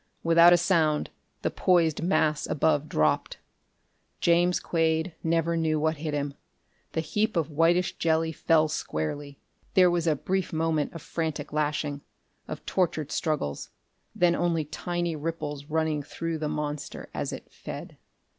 [0.23, 1.11] Without a sound,
[1.43, 3.37] the poised mass above dropped.
[4.19, 6.33] James Quade never knew what hit him.
[6.93, 9.37] The heap of whitish jelly fell squarely.
[9.75, 12.01] There was a brief moment of frantic lashing,
[12.47, 13.69] of tortured struggles
[14.15, 17.95] then only tiny ripples running through the monster as it fed.